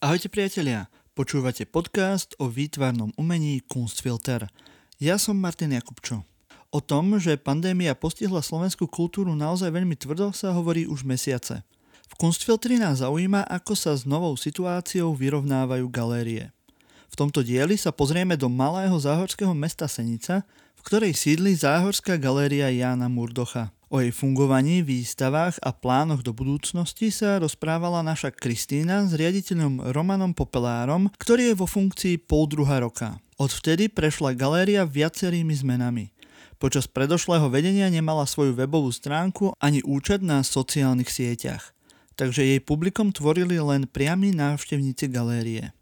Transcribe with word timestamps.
Ahojte 0.00 0.32
priatelia, 0.32 0.88
počúvate 1.12 1.68
podcast 1.68 2.32
o 2.40 2.48
výtvarnom 2.48 3.12
umení 3.20 3.60
Kunstfilter. 3.60 4.48
Ja 4.96 5.20
som 5.20 5.36
Martin 5.36 5.76
Jakubčo. 5.76 6.24
O 6.72 6.80
tom, 6.80 7.20
že 7.20 7.36
pandémia 7.36 7.92
postihla 7.92 8.40
slovenskú 8.40 8.88
kultúru 8.88 9.36
naozaj 9.36 9.68
veľmi 9.68 9.92
tvrdo, 10.00 10.32
sa 10.32 10.56
hovorí 10.56 10.88
už 10.88 11.04
mesiace. 11.04 11.60
V 12.08 12.14
Kunstfiltri 12.16 12.80
nás 12.80 13.04
zaujíma, 13.04 13.44
ako 13.44 13.76
sa 13.76 13.92
s 13.92 14.08
novou 14.08 14.32
situáciou 14.40 15.12
vyrovnávajú 15.12 15.84
galérie. 15.92 16.48
V 17.12 17.14
tomto 17.20 17.44
dieli 17.44 17.76
sa 17.76 17.92
pozrieme 17.92 18.40
do 18.40 18.48
malého 18.48 18.96
záhorského 18.96 19.52
mesta 19.52 19.84
Senica, 19.84 20.48
v 20.80 20.82
ktorej 20.88 21.12
sídli 21.12 21.52
Záhorská 21.52 22.16
galéria 22.16 22.72
Jána 22.72 23.12
Murdocha. 23.12 23.68
O 23.90 23.98
jej 23.98 24.14
fungovaní, 24.14 24.86
výstavách 24.86 25.58
a 25.66 25.74
plánoch 25.74 26.22
do 26.22 26.30
budúcnosti 26.30 27.10
sa 27.10 27.42
rozprávala 27.42 28.06
naša 28.06 28.30
Kristína 28.30 29.02
s 29.02 29.18
riaditeľom 29.18 29.90
Romanom 29.90 30.30
Popelárom, 30.30 31.10
ktorý 31.18 31.50
je 31.50 31.58
vo 31.58 31.66
funkcii 31.66 32.22
pol 32.22 32.46
druha 32.46 32.78
roka. 32.78 33.18
Odvtedy 33.34 33.90
prešla 33.90 34.38
galéria 34.38 34.86
viacerými 34.86 35.50
zmenami. 35.50 36.14
Počas 36.62 36.86
predošlého 36.86 37.50
vedenia 37.50 37.90
nemala 37.90 38.30
svoju 38.30 38.54
webovú 38.54 38.94
stránku 38.94 39.58
ani 39.58 39.82
účet 39.82 40.22
na 40.22 40.46
sociálnych 40.46 41.10
sieťach. 41.10 41.74
Takže 42.14 42.46
jej 42.46 42.62
publikom 42.62 43.10
tvorili 43.10 43.58
len 43.58 43.90
priami 43.90 44.30
návštevníci 44.30 45.10
galérie. 45.10 45.74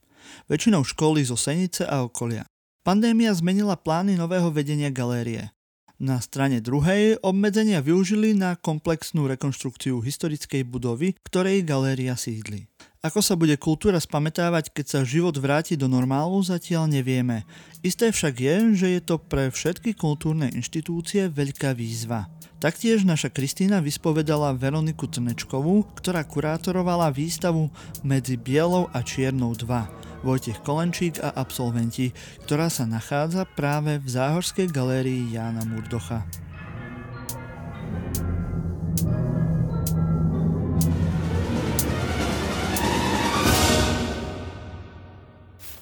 Väčšinou 0.48 0.80
školy 0.80 1.28
zo 1.28 1.36
Senice 1.36 1.84
a 1.84 2.00
okolia. 2.00 2.48
Pandémia 2.88 3.36
zmenila 3.36 3.76
plány 3.76 4.16
nového 4.16 4.48
vedenia 4.48 4.88
galérie. 4.88 5.52
Na 5.98 6.22
strane 6.22 6.62
druhej 6.62 7.18
obmedzenia 7.26 7.82
využili 7.82 8.30
na 8.30 8.54
komplexnú 8.54 9.26
rekonštrukciu 9.34 9.98
historickej 9.98 10.62
budovy, 10.62 11.18
ktorej 11.26 11.66
galéria 11.66 12.14
sídli. 12.14 12.70
Ako 13.02 13.18
sa 13.18 13.34
bude 13.34 13.58
kultúra 13.58 13.98
spametávať, 13.98 14.70
keď 14.70 14.86
sa 14.86 15.00
život 15.02 15.34
vráti 15.34 15.74
do 15.74 15.90
normálu, 15.90 16.38
zatiaľ 16.46 16.86
nevieme. 16.86 17.42
Isté 17.82 18.14
však 18.14 18.34
je, 18.38 18.56
že 18.78 18.88
je 18.94 19.00
to 19.02 19.18
pre 19.18 19.50
všetky 19.50 19.98
kultúrne 19.98 20.46
inštitúcie 20.54 21.26
veľká 21.34 21.74
výzva. 21.74 22.30
Taktiež 22.62 23.02
naša 23.02 23.34
Kristýna 23.34 23.82
vyspovedala 23.82 24.54
Veroniku 24.54 25.10
Trnečkovú, 25.10 25.82
ktorá 25.98 26.22
kurátorovala 26.22 27.10
výstavu 27.10 27.74
Medzi 28.06 28.38
bielou 28.38 28.86
a 28.94 29.02
čiernou 29.02 29.50
2 29.58 30.07
Vojtech 30.26 30.60
Kolenčík 30.66 31.22
a 31.22 31.30
absolventi, 31.30 32.10
ktorá 32.42 32.66
sa 32.66 32.84
nachádza 32.84 33.46
práve 33.46 34.02
v 34.02 34.08
Záhorskej 34.10 34.70
galérii 34.74 35.30
Jána 35.30 35.62
Murdocha. 35.62 36.26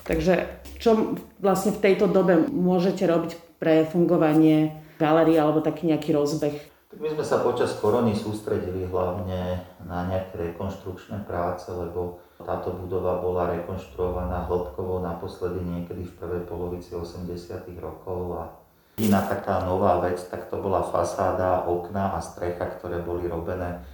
Takže 0.06 0.62
čo 0.78 1.19
vlastne 1.43 1.75
v 1.75 1.83
tejto 1.83 2.06
dobe 2.06 2.39
môžete 2.47 3.03
robiť 3.11 3.59
pre 3.59 3.83
fungovanie 3.91 4.78
galérie 5.03 5.34
alebo 5.34 5.59
taký 5.59 5.91
nejaký 5.91 6.15
rozbeh? 6.15 6.56
Tak 6.93 6.98
my 7.03 7.09
sme 7.11 7.25
sa 7.27 7.43
počas 7.43 7.75
korony 7.83 8.15
sústredili 8.15 8.87
hlavne 8.87 9.67
na 9.83 10.06
nejaké 10.06 10.55
rekonštrukčné 10.55 11.27
práce, 11.27 11.67
lebo 11.75 12.23
táto 12.42 12.75
budova 12.77 13.20
bola 13.20 13.48
rekonštruovaná 13.56 14.45
hĺbkovo 14.45 15.01
naposledy 15.01 15.61
niekedy 15.65 16.05
v 16.05 16.17
prvej 16.20 16.43
polovici 16.45 16.93
80. 16.93 17.33
rokov 17.81 18.20
a 18.37 18.45
Iná 18.97 19.28
taká 19.28 19.61
nová 19.61 20.01
vec, 20.01 20.17
tak 20.25 20.48
to 20.48 20.56
bola 20.56 20.81
fasáda, 20.81 21.69
okna 21.69 22.17
a 22.17 22.25
strecha, 22.25 22.65
ktoré 22.81 23.05
boli 23.05 23.28
robené 23.28 23.84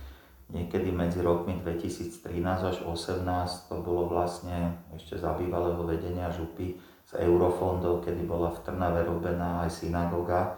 niekedy 0.54 0.94
medzi 0.94 1.18
rokmi 1.18 1.58
2013 1.58 2.30
až 2.70 2.76
2018. 2.86 3.66
To 3.66 3.82
bolo 3.82 4.06
vlastne 4.06 4.78
ešte 4.94 5.18
za 5.18 5.34
bývalého 5.34 5.82
vedenia 5.82 6.30
župy 6.30 6.78
z 7.10 7.12
eurofondov, 7.18 8.06
kedy 8.06 8.22
bola 8.22 8.54
v 8.54 8.62
Trnave 8.62 9.02
robená 9.02 9.66
aj 9.66 9.82
synagoga. 9.82 10.54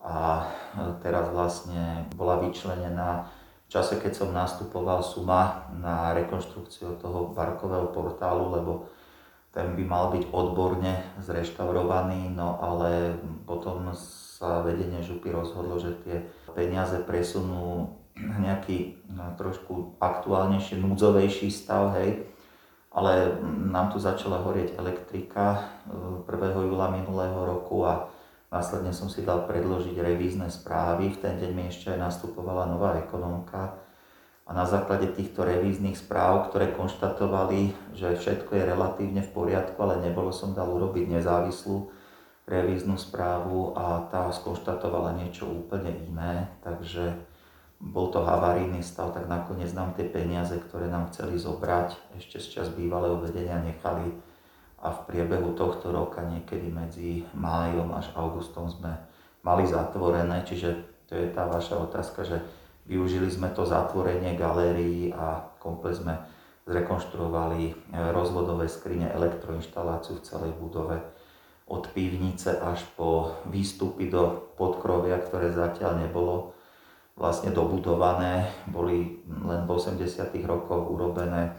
A 0.00 0.48
teraz 1.04 1.28
vlastne 1.28 2.08
bola 2.16 2.40
vyčlenená 2.40 3.28
v 3.68 3.76
čase, 3.76 4.00
keď 4.00 4.12
som 4.16 4.32
nastupoval 4.32 5.04
suma 5.04 5.68
na 5.76 6.16
rekonštrukciu 6.16 6.96
toho 7.04 7.36
barkového 7.36 7.92
portálu, 7.92 8.48
lebo 8.56 8.88
ten 9.52 9.76
by 9.76 9.84
mal 9.84 10.08
byť 10.08 10.32
odborne 10.32 11.04
zreštaurovaný, 11.20 12.32
no 12.32 12.56
ale 12.64 13.20
potom 13.44 13.92
sa 13.92 14.64
vedenie 14.64 15.04
župy 15.04 15.28
rozhodlo, 15.28 15.76
že 15.76 16.00
tie 16.00 16.24
peniaze 16.56 16.96
presunú 17.04 17.92
nejaký 18.16 19.04
no, 19.12 19.36
trošku 19.36 20.00
aktuálnejší, 20.00 20.80
núdzovejší 20.80 21.52
stav, 21.52 21.92
hej. 22.00 22.24
Ale 22.88 23.36
nám 23.68 23.92
tu 23.92 24.00
začala 24.00 24.40
horieť 24.42 24.80
elektrika 24.80 25.76
1. 26.24 26.24
Eh, 26.24 26.64
júla 26.66 26.88
minulého 26.88 27.36
roku 27.44 27.84
a 27.84 28.08
Následne 28.48 28.96
som 28.96 29.12
si 29.12 29.20
dal 29.20 29.44
predložiť 29.44 29.92
revízne 30.00 30.48
správy, 30.48 31.12
v 31.12 31.20
ten 31.20 31.36
deň 31.36 31.50
mi 31.52 31.64
ešte 31.68 31.92
aj 31.92 32.00
nastupovala 32.00 32.64
nová 32.64 32.96
ekonomka. 32.96 33.76
A 34.48 34.56
na 34.56 34.64
základe 34.64 35.12
týchto 35.12 35.44
revíznych 35.44 36.00
správ, 36.00 36.48
ktoré 36.48 36.72
konštatovali, 36.72 37.76
že 37.92 38.16
všetko 38.16 38.56
je 38.56 38.64
relatívne 38.64 39.20
v 39.20 39.34
poriadku, 39.36 39.76
ale 39.84 40.00
nebolo 40.00 40.32
som 40.32 40.56
dal 40.56 40.72
urobiť 40.72 41.20
nezávislú 41.20 41.92
revíznu 42.48 42.96
správu 42.96 43.76
a 43.76 44.08
tá 44.08 44.32
skonštatovala 44.32 45.20
niečo 45.20 45.44
úplne 45.44 45.92
iné, 46.08 46.48
takže 46.64 47.20
bol 47.76 48.08
to 48.08 48.24
havarijný 48.24 48.80
stav, 48.80 49.12
tak 49.12 49.28
nakoniec 49.28 49.68
nám 49.76 49.92
tie 49.92 50.08
peniaze, 50.08 50.56
ktoré 50.56 50.88
nám 50.88 51.12
chceli 51.12 51.36
zobrať, 51.36 52.16
ešte 52.16 52.40
z 52.40 52.46
čas 52.48 52.66
bývalého 52.72 53.20
vedenia 53.20 53.60
nechali 53.60 54.16
a 54.88 54.96
v 54.96 55.04
priebehu 55.04 55.52
tohto 55.52 55.92
roka 55.92 56.24
niekedy 56.24 56.72
medzi 56.72 57.28
májom 57.36 57.92
až 57.92 58.08
augustom 58.16 58.72
sme 58.72 58.96
mali 59.44 59.68
zatvorené, 59.68 60.48
čiže 60.48 60.80
to 61.04 61.12
je 61.12 61.28
tá 61.28 61.44
vaša 61.44 61.76
otázka, 61.76 62.24
že 62.24 62.40
využili 62.88 63.28
sme 63.28 63.52
to 63.52 63.68
zatvorenie 63.68 64.32
galérií 64.32 65.12
a 65.12 65.44
komplet 65.60 66.00
sme 66.00 66.16
zrekonštruovali 66.64 67.60
e, 67.68 67.72
rozvodové 68.12 68.68
skrine, 68.68 69.12
elektroinštaláciu 69.12 70.20
v 70.20 70.24
celej 70.24 70.52
budove 70.56 71.00
od 71.68 71.84
pivnice 71.92 72.56
až 72.56 72.80
po 72.96 73.36
výstupy 73.48 74.08
do 74.08 74.52
podkrovia, 74.56 75.20
ktoré 75.20 75.52
zatiaľ 75.52 76.00
nebolo 76.00 76.56
vlastne 77.16 77.52
dobudované, 77.52 78.48
boli 78.72 79.20
len 79.28 79.68
v 79.68 79.68
80. 79.68 80.32
rokoch 80.48 80.88
urobené 80.88 81.52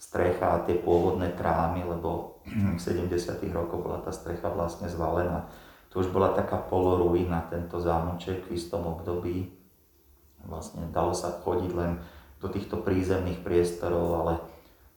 strecha 0.00 0.56
a 0.56 0.62
tie 0.64 0.80
pôvodné 0.80 1.36
trámy, 1.36 1.84
lebo 1.84 2.29
v 2.48 2.80
70. 2.80 3.10
rokoch 3.52 3.82
bola 3.84 3.98
tá 4.00 4.10
strecha 4.10 4.48
vlastne 4.50 4.88
zvalená. 4.88 5.48
To 5.90 6.00
už 6.00 6.14
bola 6.14 6.32
taká 6.32 6.56
poloruina, 6.56 7.50
tento 7.50 7.82
zámoček 7.82 8.46
v 8.46 8.54
istom 8.54 8.86
období. 8.86 9.50
Vlastne 10.46 10.88
dalo 10.94 11.12
sa 11.12 11.34
chodiť 11.42 11.72
len 11.74 12.00
do 12.40 12.48
týchto 12.48 12.80
prízemných 12.80 13.44
priestorov, 13.44 14.24
ale 14.24 14.34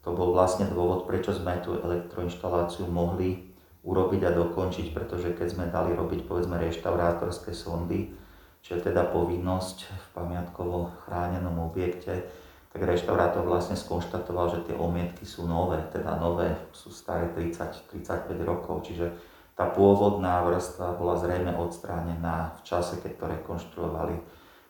to 0.03 0.15
bol 0.15 0.31
vlastne 0.31 0.67
dôvod, 0.71 1.07
prečo 1.07 1.35
sme 1.35 1.59
tú 1.59 1.75
elektroinštaláciu 1.79 2.87
mohli 2.87 3.51
urobiť 3.83 4.21
a 4.23 4.35
dokončiť, 4.35 4.95
pretože 4.95 5.35
keď 5.35 5.47
sme 5.51 5.65
dali 5.67 5.91
robiť 5.91 6.23
povedzme 6.23 6.55
reštaurátorské 6.55 7.51
sondy, 7.51 8.15
čo 8.63 8.79
je 8.79 8.81
teda 8.87 9.11
povinnosť 9.11 9.77
v 9.91 10.05
pamiatkovo 10.15 11.03
chránenom 11.03 11.67
objekte, 11.67 12.31
tak 12.73 12.81
reštaurátor 12.81 13.45
vlastne 13.45 13.77
skonštatoval, 13.77 14.49
že 14.49 14.59
tie 14.65 14.75
omietky 14.75 15.29
sú 15.29 15.45
nové, 15.45 15.77
teda 15.93 16.17
nové, 16.17 16.57
sú 16.73 16.89
staré 16.89 17.29
30-35 17.29 18.33
rokov, 18.41 18.89
čiže 18.89 19.13
tá 19.53 19.69
pôvodná 19.69 20.41
vrstva 20.41 20.97
bola 20.97 21.13
zrejme 21.13 21.53
odstránená 21.53 22.57
v 22.57 22.61
čase, 22.65 22.97
keď 22.97 23.11
to 23.13 23.25
rekonštruovali 23.29 24.15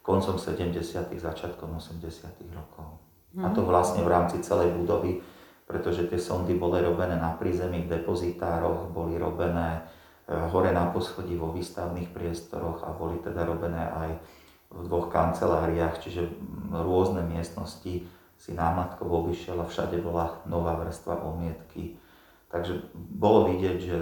koncom 0.04 0.36
70. 0.36 0.76
začiatkom 1.16 1.80
80. 1.80 2.04
rokov. 2.52 3.00
A 3.40 3.50
to 3.56 3.64
mhm. 3.64 3.68
vlastne 3.72 4.02
v 4.04 4.12
rámci 4.12 4.44
celej 4.44 4.76
budovy, 4.76 5.24
pretože 5.64 6.06
tie 6.12 6.20
sondy 6.20 6.60
boli 6.60 6.84
robené 6.84 7.16
na 7.16 7.34
prízemných 7.40 7.88
depozitároch, 7.88 8.92
boli 8.92 9.16
robené 9.16 9.80
eh, 10.28 10.36
hore 10.52 10.76
na 10.76 10.92
poschodí 10.92 11.40
vo 11.40 11.56
výstavných 11.56 12.12
priestoroch 12.12 12.84
a 12.84 12.92
boli 12.92 13.24
teda 13.24 13.48
robené 13.48 13.90
aj 13.90 14.10
v 14.74 14.86
dvoch 14.90 15.14
kanceláriách, 15.14 16.02
čiže 16.02 16.26
rôzne 16.74 17.22
miestnosti 17.22 18.10
si 18.42 18.52
námatkou 18.52 19.06
obyšiel 19.06 19.62
a 19.62 19.70
všade 19.70 20.02
bola 20.02 20.42
nová 20.50 20.76
vrstva 20.76 21.22
omietky. 21.22 21.96
Takže 22.50 22.94
bolo 22.94 23.50
vidieť, 23.50 23.78
že 23.82 24.00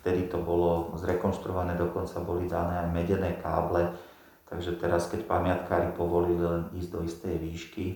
vtedy 0.00 0.28
to 0.28 0.40
bolo 0.40 0.92
zrekonštruované, 1.00 1.76
dokonca 1.76 2.20
boli 2.20 2.44
dané 2.44 2.84
aj 2.84 2.88
medené 2.92 3.30
káble, 3.40 3.96
takže 4.52 4.76
teraz, 4.76 5.08
keď 5.08 5.24
pamiatkári 5.24 5.96
povolili 5.96 6.42
len 6.44 6.68
ísť 6.76 6.90
do 6.92 7.00
istej 7.00 7.34
výšky, 7.40 7.86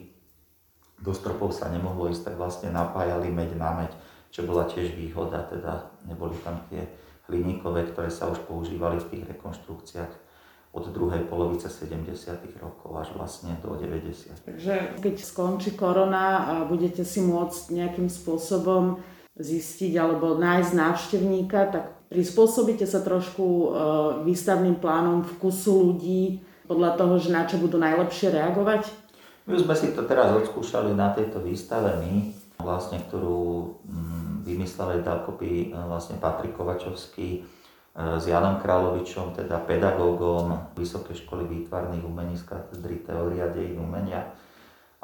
do 0.97 1.13
stropov 1.13 1.53
sa 1.53 1.69
nemohlo 1.69 2.09
ísť, 2.09 2.33
tak 2.33 2.35
vlastne 2.41 2.73
napájali 2.73 3.29
meď 3.29 3.61
na 3.61 3.85
meď, 3.85 3.93
čo 4.33 4.49
bola 4.49 4.65
tiež 4.65 4.97
výhoda, 4.97 5.45
teda 5.45 5.93
neboli 6.09 6.41
tam 6.41 6.57
tie 6.73 6.89
hliníkové, 7.29 7.93
ktoré 7.93 8.09
sa 8.09 8.33
už 8.33 8.41
používali 8.49 8.97
v 8.97 9.09
tých 9.13 9.25
rekonštrukciách 9.37 10.26
od 10.73 10.85
druhej 10.93 11.25
polovice 11.25 11.73
70. 11.73 12.13
rokov 12.61 12.91
až 12.97 13.09
vlastne 13.17 13.57
do 13.65 13.75
90. 13.75 14.45
Takže 14.45 15.01
keď 15.01 15.15
skončí 15.21 15.73
korona 15.73 16.45
a 16.45 16.55
budete 16.69 17.01
si 17.05 17.25
môcť 17.25 17.73
nejakým 17.73 18.13
spôsobom 18.13 19.01
zistiť 19.37 19.93
alebo 19.97 20.37
nájsť 20.37 20.73
návštevníka, 20.73 21.61
tak 21.69 21.85
prispôsobíte 22.09 22.89
sa 22.89 23.05
trošku 23.05 23.45
e, 23.45 23.67
výstavným 24.25 24.81
plánom 24.81 25.25
vkusu 25.37 25.93
ľudí 25.93 26.41
podľa 26.65 26.97
toho, 26.97 27.15
že 27.21 27.31
na 27.33 27.45
čo 27.45 27.61
budú 27.61 27.77
najlepšie 27.77 28.33
reagovať? 28.33 28.89
My 29.47 29.57
sme 29.61 29.75
si 29.79 29.95
to 29.95 30.03
teraz 30.09 30.35
odskúšali 30.35 30.91
na 30.97 31.15
tejto 31.15 31.39
výstave 31.39 32.03
my, 32.03 32.35
vlastne, 32.59 32.99
ktorú 32.99 33.79
mm, 33.87 34.49
vymysleli 34.49 35.05
dokopy 35.05 35.71
e, 35.71 35.77
vlastne 35.85 36.17
Patrik 36.17 36.57
Kovačovský, 36.57 37.45
s 37.97 38.29
Janom 38.29 38.61
Královičom, 38.61 39.33
teda 39.33 39.57
pedagógom 39.65 40.77
Vysokej 40.77 41.25
školy 41.25 41.49
výtvarných 41.49 42.05
umení 42.05 42.37
z 42.37 42.45
katedry 42.45 43.01
Teória 43.01 43.49
dejín 43.49 43.81
umenia 43.81 44.37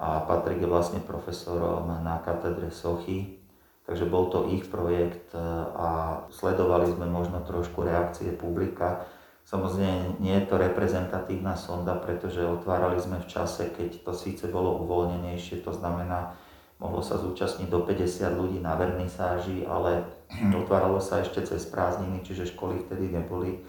a 0.02 0.24
Patrik 0.24 0.58
je 0.58 0.68
vlastne 0.68 1.00
profesorom 1.04 1.86
na 2.02 2.18
katedre 2.24 2.74
Sochy, 2.74 3.38
takže 3.84 4.08
bol 4.08 4.34
to 4.34 4.50
ich 4.50 4.66
projekt 4.66 5.30
e, 5.30 5.38
a 5.78 5.88
sledovali 6.32 6.90
sme 6.90 7.06
možno 7.06 7.44
trošku 7.46 7.86
reakcie 7.86 8.34
publika. 8.34 9.06
Samozrejme 9.46 10.18
nie 10.18 10.34
je 10.42 10.48
to 10.50 10.58
reprezentatívna 10.58 11.54
sonda, 11.54 11.94
pretože 11.98 12.42
otvárali 12.42 12.98
sme 12.98 13.22
v 13.22 13.30
čase, 13.30 13.70
keď 13.70 14.02
to 14.02 14.12
síce 14.16 14.48
bolo 14.50 14.80
uvoľnenejšie, 14.86 15.62
to 15.62 15.70
znamená, 15.70 16.34
mohlo 16.82 16.98
sa 16.98 17.20
zúčastniť 17.20 17.70
do 17.70 17.86
50 17.86 18.38
ľudí 18.38 18.58
na 18.58 18.74
vernisáži, 18.74 19.62
ale 19.68 20.02
otváralo 20.62 20.98
sa 21.02 21.20
ešte 21.20 21.44
cez 21.44 21.68
prázdniny, 21.68 22.24
čiže 22.24 22.52
školy 22.52 22.84
vtedy 22.86 23.12
neboli. 23.12 23.60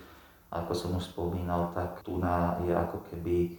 A 0.54 0.62
ako 0.64 0.74
som 0.78 0.92
už 0.98 1.10
spomínal, 1.10 1.74
tak 1.74 2.06
tu 2.06 2.22
na 2.22 2.62
je 2.62 2.70
ako 2.70 3.02
keby 3.10 3.38
e, 3.46 3.52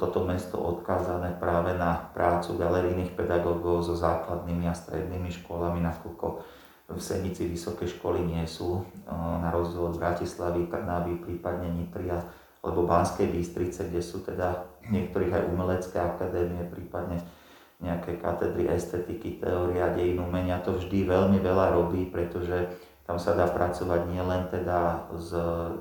toto 0.00 0.24
mesto 0.24 0.56
odkázané 0.56 1.36
práve 1.36 1.76
na 1.76 2.08
prácu 2.16 2.56
galerijných 2.56 3.12
pedagógov 3.12 3.84
so 3.84 3.92
základnými 3.92 4.64
a 4.64 4.72
strednými 4.72 5.28
školami, 5.28 5.84
nakoľko 5.84 6.26
v 6.88 7.00
Senici 7.04 7.44
vysoké 7.44 7.84
školy 7.84 8.24
nie 8.24 8.40
sú, 8.48 8.80
e, 8.80 9.12
na 9.12 9.52
rozdiel 9.52 9.92
od 9.92 10.00
Bratislavy, 10.00 10.72
Trnavy, 10.72 11.20
prípadne 11.20 11.68
Nitry 11.76 12.08
alebo 12.64 12.88
Banskej 12.88 13.28
Bystrice, 13.28 13.92
kde 13.92 14.00
sú 14.00 14.24
teda 14.24 14.64
niektorých 14.88 15.30
aj 15.30 15.44
umelecké 15.52 16.00
akadémie, 16.00 16.64
prípadne 16.72 17.20
nejaké 17.78 18.18
katedry 18.18 18.66
estetiky, 18.66 19.38
teória, 19.38 19.94
dejín 19.94 20.18
umenia, 20.18 20.58
to 20.58 20.74
vždy 20.74 21.06
veľmi 21.06 21.38
veľa 21.38 21.78
robí, 21.78 22.10
pretože 22.10 22.74
tam 23.06 23.16
sa 23.16 23.32
dá 23.32 23.48
pracovať 23.48 24.10
nielen 24.10 24.50
teda 24.52 25.08
s 25.16 25.30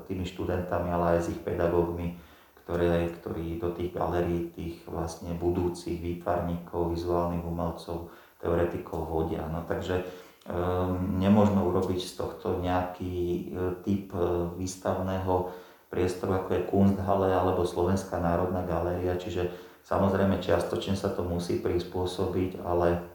tými 0.08 0.24
študentami, 0.24 0.88
ale 0.94 1.18
aj 1.18 1.20
s 1.26 1.32
ich 1.36 1.42
pedagógmi, 1.44 2.16
ktoré, 2.64 3.12
ktorí 3.20 3.60
do 3.60 3.74
tých 3.76 3.92
galérií, 3.92 4.54
tých 4.56 4.80
vlastne 4.88 5.36
budúcich 5.36 5.98
výtvarníkov, 6.00 6.96
vizuálnych 6.96 7.44
umelcov, 7.44 8.14
teoretikov 8.40 9.10
vodia. 9.10 9.44
No, 9.50 9.66
takže 9.66 10.06
um, 10.48 11.20
nemôžno 11.20 11.68
urobiť 11.68 12.00
z 12.00 12.14
tohto 12.16 12.62
nejaký 12.64 13.16
uh, 13.52 13.76
typ 13.82 14.14
uh, 14.14 14.54
výstavného 14.56 15.52
priestoru, 15.92 16.44
ako 16.44 16.50
je 16.54 16.68
Kunsthalle 16.68 17.32
alebo 17.32 17.68
Slovenská 17.68 18.20
národná 18.20 18.64
galéria, 18.64 19.20
čiže 19.20 19.52
Samozrejme, 19.88 20.44
čiastočne 20.44 21.00
sa 21.00 21.08
to 21.08 21.24
musí 21.24 21.64
prispôsobiť, 21.64 22.60
ale 22.60 23.08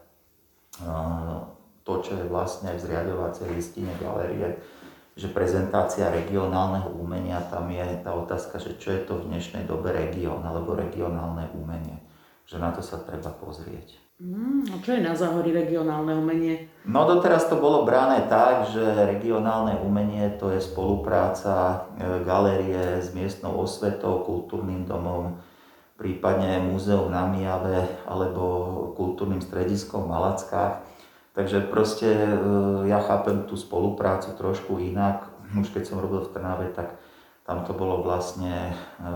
to, 1.84 1.92
čo 2.00 2.16
je 2.16 2.24
vlastne 2.32 2.72
aj 2.72 2.80
v 2.80 2.84
zriadovacej 2.88 3.46
listine 3.52 3.92
galerie, 4.00 4.56
že 5.12 5.28
prezentácia 5.28 6.08
regionálneho 6.08 6.88
umenia, 6.96 7.44
tam 7.52 7.68
je 7.68 7.84
tá 8.00 8.16
otázka, 8.16 8.56
že 8.56 8.80
čo 8.80 8.96
je 8.96 9.04
to 9.04 9.20
v 9.20 9.28
dnešnej 9.28 9.68
dobe 9.68 9.92
región 9.92 10.40
alebo 10.40 10.72
regionálne 10.72 11.52
umenie. 11.52 12.00
Že 12.48 12.56
na 12.64 12.72
to 12.72 12.80
sa 12.80 13.04
treba 13.04 13.28
pozrieť. 13.36 14.00
Mm, 14.16 14.72
a 14.72 14.74
čo 14.80 14.96
je 14.96 15.04
na 15.04 15.12
záhorí 15.12 15.52
regionálne 15.52 16.16
umenie? 16.16 16.72
No 16.88 17.04
doteraz 17.04 17.52
to 17.52 17.60
bolo 17.60 17.84
brané 17.84 18.24
tak, 18.32 18.72
že 18.72 18.80
regionálne 18.80 19.76
umenie 19.84 20.32
to 20.40 20.48
je 20.48 20.64
spolupráca 20.64 21.84
e, 21.98 22.24
galérie 22.24 23.04
s 23.04 23.12
miestnou 23.12 23.60
osvetou, 23.60 24.24
kultúrnym 24.24 24.88
domom, 24.88 25.36
prípadne 26.02 26.58
múzeum 26.58 27.14
na 27.14 27.30
Mijave 27.30 27.86
alebo 28.10 28.42
kultúrnym 28.98 29.38
strediskom 29.38 30.10
v 30.10 30.10
Malackách. 30.10 30.82
Takže 31.38 31.70
proste 31.70 32.10
e, 32.10 32.34
ja 32.90 32.98
chápem 32.98 33.46
tú 33.46 33.54
spoluprácu 33.54 34.34
trošku 34.34 34.82
inak. 34.82 35.30
Už 35.54 35.70
keď 35.70 35.86
som 35.86 36.02
robil 36.02 36.26
v 36.26 36.34
Trnave, 36.34 36.74
tak 36.74 36.98
tam 37.46 37.62
to 37.62 37.70
bolo 37.70 38.02
vlastne 38.02 38.74
e, 38.98 39.06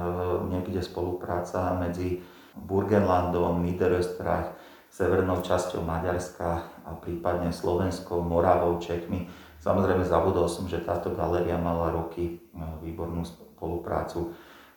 niekde 0.46 0.78
spolupráca 0.78 1.74
medzi 1.74 2.22
Burgenlandom, 2.54 3.66
Niederösterreich, 3.66 4.54
severnou 4.88 5.42
časťou 5.42 5.82
Maďarska 5.82 6.50
a 6.86 6.90
prípadne 7.02 7.50
Slovenskou, 7.50 8.22
Moravou, 8.22 8.78
Čechmi. 8.78 9.26
Samozrejme 9.58 10.06
zabudol 10.06 10.46
som, 10.46 10.70
že 10.70 10.80
táto 10.86 11.10
galéria 11.12 11.58
mala 11.58 11.90
roky 11.90 12.38
e, 12.38 12.62
výbornú 12.80 13.26
spoluprácu 13.26 14.32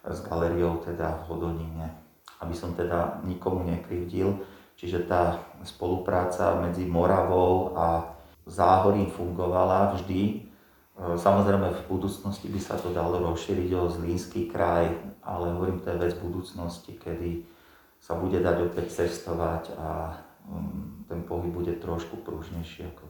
s 0.06 0.20
galériou 0.24 0.80
teda 0.80 1.24
v 1.24 1.34
Hodonine, 1.34 1.88
aby 2.40 2.56
som 2.56 2.72
teda 2.72 3.20
nikomu 3.28 3.68
nekrivdil. 3.68 4.40
Čiže 4.80 5.12
tá 5.12 5.44
spolupráca 5.68 6.56
medzi 6.64 6.88
Moravou 6.88 7.76
a 7.76 8.16
Záhorím 8.50 9.12
fungovala 9.12 9.94
vždy. 9.94 10.22
E, 10.26 10.36
samozrejme 11.20 11.70
v 11.70 11.82
budúcnosti 11.86 12.48
by 12.48 12.58
sa 12.64 12.80
to 12.80 12.96
dalo 12.96 13.20
rozšíriť 13.20 13.70
o 13.76 13.92
Zlínsky 13.92 14.48
kraj, 14.48 14.90
ale 15.22 15.52
hovorím, 15.52 15.84
to 15.84 15.92
je 15.92 16.02
vec 16.02 16.14
budúcnosti, 16.18 16.96
kedy 16.96 17.44
sa 18.00 18.16
bude 18.16 18.40
dať 18.40 18.72
opäť 18.72 19.04
cestovať 19.04 19.76
a 19.76 20.16
mm, 20.48 21.12
ten 21.12 21.20
pohyb 21.28 21.52
bude 21.52 21.76
trošku 21.78 22.24
pružnejší 22.24 22.88
ako. 22.90 23.06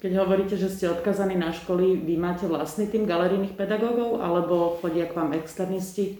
Keď 0.00 0.12
hovoríte, 0.16 0.56
že 0.56 0.72
ste 0.72 0.88
odkazaní 0.88 1.36
na 1.36 1.52
školy, 1.52 2.00
vy 2.00 2.16
máte 2.16 2.48
vlastný 2.48 2.88
tým 2.88 3.04
galerijných 3.04 3.52
pedagógov 3.52 4.24
alebo 4.24 4.80
chodia 4.80 5.04
k 5.04 5.12
vám 5.12 5.36
externisti? 5.36 6.16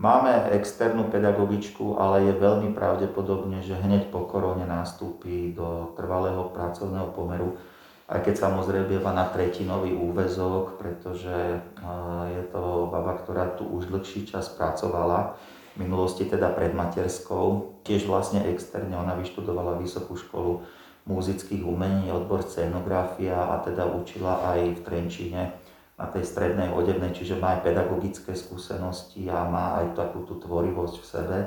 Máme 0.00 0.48
externú 0.56 1.12
pedagogičku, 1.12 2.00
ale 2.00 2.32
je 2.32 2.32
veľmi 2.32 2.72
pravdepodobne, 2.72 3.60
že 3.60 3.76
hneď 3.76 4.08
po 4.08 4.24
korone 4.24 4.64
nastúpi 4.64 5.52
do 5.52 5.92
trvalého 6.00 6.48
pracovného 6.48 7.12
pomeru, 7.12 7.60
aj 8.08 8.24
keď 8.24 8.34
samozrejme 8.40 8.88
býva 8.88 9.12
na 9.12 9.28
tretinový 9.28 9.92
úvezok, 9.92 10.80
pretože 10.80 11.60
je 12.32 12.42
to 12.56 12.88
baba, 12.88 13.20
ktorá 13.20 13.52
tu 13.52 13.68
už 13.68 13.92
dlhší 13.92 14.24
čas 14.24 14.48
pracovala, 14.48 15.36
v 15.76 15.84
minulosti 15.84 16.24
teda 16.24 16.48
pred 16.56 16.72
materskou, 16.72 17.76
tiež 17.84 18.08
vlastne 18.08 18.48
externe, 18.48 18.96
ona 18.96 19.12
vyštudovala 19.20 19.76
vysokú 19.76 20.16
školu 20.16 20.64
muzických 21.06 21.66
umení, 21.66 22.14
odbor 22.14 22.46
scenografia 22.46 23.34
a 23.34 23.58
teda 23.58 23.90
učila 23.90 24.54
aj 24.54 24.78
v 24.78 24.80
Trenčine 24.86 25.42
na 25.98 26.06
tej 26.08 26.24
strednej 26.26 26.70
odevnej, 26.70 27.14
čiže 27.14 27.38
má 27.38 27.58
aj 27.58 27.66
pedagogické 27.66 28.32
skúsenosti 28.34 29.26
a 29.26 29.46
má 29.46 29.82
aj 29.82 29.98
takú 29.98 30.22
tú 30.26 30.38
tvorivosť 30.38 30.96
v 30.98 31.06
sebe. 31.06 31.38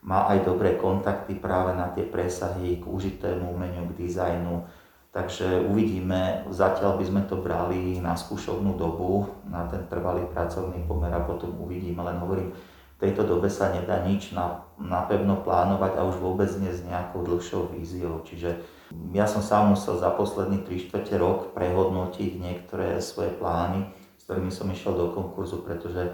Má 0.00 0.32
aj 0.32 0.48
dobré 0.48 0.80
kontakty 0.80 1.36
práve 1.36 1.76
na 1.76 1.92
tie 1.92 2.08
presahy 2.08 2.80
k 2.80 2.84
užitému 2.88 3.52
umeniu, 3.52 3.84
k 3.92 4.06
dizajnu. 4.08 4.64
Takže 5.10 5.66
uvidíme, 5.66 6.46
zatiaľ 6.54 6.96
by 6.96 7.04
sme 7.04 7.22
to 7.26 7.36
brali 7.42 7.98
na 7.98 8.14
skúšovnú 8.14 8.78
dobu, 8.78 9.26
na 9.50 9.66
ten 9.66 9.82
trvalý 9.90 10.24
pracovný 10.30 10.86
pomer 10.86 11.10
a 11.10 11.26
potom 11.26 11.52
uvidíme, 11.58 12.00
len 12.06 12.22
hovorím, 12.22 12.54
v 12.96 13.08
tejto 13.08 13.26
dobe 13.26 13.50
sa 13.50 13.74
nedá 13.74 14.06
nič 14.06 14.36
napevno 14.78 15.42
plánovať 15.42 15.98
a 15.98 16.06
už 16.06 16.20
vôbec 16.20 16.48
nie 16.62 16.70
s 16.70 16.84
nejakou 16.86 17.26
dlhšou 17.26 17.74
víziou. 17.74 18.22
Čiže 18.22 18.79
ja 19.14 19.26
som 19.30 19.42
sám 19.42 19.74
musel 19.74 19.98
za 19.98 20.10
posledný 20.10 20.66
3 20.66 20.90
čtvrte 20.90 21.14
rok 21.18 21.54
prehodnotiť 21.54 22.30
niektoré 22.42 22.98
svoje 22.98 23.30
plány, 23.30 23.86
s 24.18 24.26
ktorými 24.26 24.50
som 24.50 24.66
išiel 24.70 24.98
do 24.98 25.14
konkurzu, 25.14 25.62
pretože 25.62 26.10
e, 26.10 26.12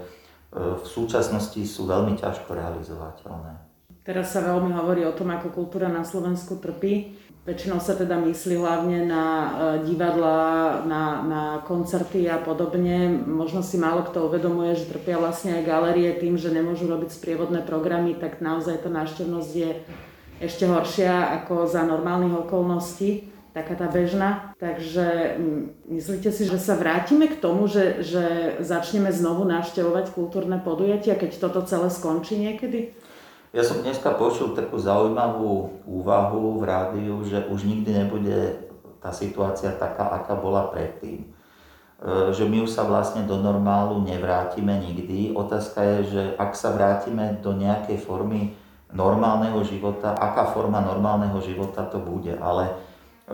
v 0.53 0.85
súčasnosti 0.85 1.57
sú 1.65 1.89
veľmi 1.89 2.17
ťažko 2.17 2.53
realizovateľné. 2.53 3.53
Teraz 4.05 4.31
sa 4.31 4.39
veľmi 4.39 4.71
hovorí 4.71 5.03
o 5.03 5.11
tom, 5.11 5.35
ako 5.35 5.51
kultúra 5.51 5.91
na 5.91 6.07
Slovensku 6.07 6.63
trpí. 6.63 7.19
Väčšinou 7.43 7.83
sa 7.83 7.91
teda 7.91 8.15
myslí 8.23 8.55
hlavne 8.55 9.09
na 9.09 9.23
e, 9.25 9.49
divadla, 9.89 10.81
na, 10.85 11.03
na 11.25 11.43
koncerty 11.65 12.29
a 12.29 12.37
podobne. 12.37 13.09
Možno 13.25 13.65
si 13.65 13.81
málo 13.81 14.05
kto 14.05 14.29
uvedomuje, 14.29 14.77
že 14.77 14.87
trpia 14.87 15.17
vlastne 15.17 15.59
aj 15.59 15.67
galerie 15.67 16.13
tým, 16.13 16.37
že 16.37 16.53
nemôžu 16.53 16.85
robiť 16.85 17.09
sprievodné 17.09 17.65
programy, 17.65 18.13
tak 18.13 18.37
naozaj 18.37 18.85
tá 18.85 18.89
návštevnosť 18.93 19.51
je 19.51 19.71
ešte 20.37 20.69
horšia 20.69 21.41
ako 21.41 21.65
za 21.65 21.81
normálnych 21.85 22.45
okolností, 22.45 23.29
taká 23.57 23.73
tá 23.73 23.89
bežná. 23.89 24.53
Takže 24.61 25.37
myslíte 25.89 26.29
si, 26.29 26.45
že 26.45 26.61
sa 26.61 26.77
vrátime 26.77 27.25
k 27.25 27.41
tomu, 27.41 27.65
že, 27.65 28.05
že 28.05 28.25
začneme 28.61 29.09
znovu 29.09 29.49
navštevovať 29.49 30.13
kultúrne 30.13 30.61
podujatia, 30.61 31.17
keď 31.17 31.41
toto 31.41 31.65
celé 31.65 31.89
skončí 31.89 32.37
niekedy? 32.37 32.93
Ja 33.55 33.65
som 33.65 33.81
dneska 33.81 34.13
počul 34.13 34.53
takú 34.53 34.77
zaujímavú 34.77 35.81
úvahu 35.89 36.61
v 36.61 36.63
rádiu, 36.67 37.25
že 37.25 37.41
už 37.49 37.65
nikdy 37.65 38.05
nebude 38.05 38.67
tá 39.01 39.09
situácia 39.09 39.73
taká, 39.73 40.13
aká 40.13 40.37
bola 40.37 40.69
predtým. 40.69 41.25
že 42.29 42.45
my 42.45 42.61
už 42.61 42.69
sa 42.69 42.85
vlastne 42.85 43.25
do 43.25 43.41
normálu 43.41 44.05
nevrátime 44.05 44.77
nikdy. 44.77 45.33
Otázka 45.33 45.81
je, 45.81 45.97
že 46.05 46.23
ak 46.37 46.53
sa 46.53 46.75
vrátime 46.75 47.41
do 47.41 47.57
nejakej 47.57 47.97
formy 47.97 48.53
normálneho 48.93 49.59
života, 49.67 50.15
aká 50.15 50.55
forma 50.55 50.79
normálneho 50.79 51.39
života 51.43 51.83
to 51.87 51.99
bude. 51.99 52.31
Ale 52.39 52.71
e, 52.71 52.73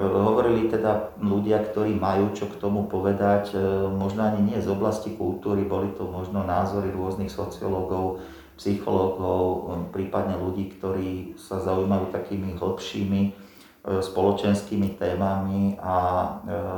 hovorili 0.01 0.69
teda 0.69 1.13
ľudia, 1.22 1.62
ktorí 1.62 1.93
majú 1.93 2.33
čo 2.33 2.50
k 2.50 2.57
tomu 2.57 2.89
povedať, 2.89 3.53
e, 3.53 3.57
možno 3.93 4.25
ani 4.25 4.41
nie 4.41 4.57
z 4.57 4.69
oblasti 4.69 5.13
kultúry, 5.13 5.62
boli 5.65 5.93
to 5.93 6.10
možno 6.10 6.41
názory 6.41 6.89
rôznych 6.89 7.29
sociológov, 7.29 8.25
psychológov, 8.57 9.45
e, 9.45 9.57
prípadne 9.93 10.41
ľudí, 10.41 10.74
ktorí 10.77 11.38
sa 11.38 11.62
zaujímajú 11.62 12.10
takými 12.10 12.57
hĺbšími 12.57 13.45
spoločenskými 13.83 14.95
témami 14.95 15.75
a 15.83 15.95